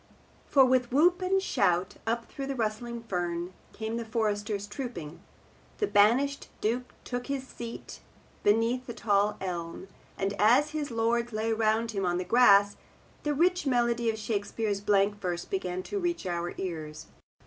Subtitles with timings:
[0.47, 5.21] For with whoop and shout, up through the rustling fern came the foresters trooping,
[5.77, 7.99] the banished Duke took his seat
[8.41, 12.77] beneath the tall elm, and as his lords lay around him on the grass,
[13.21, 17.05] the rich melody of Shakespeare's blank verse began to reach our ears.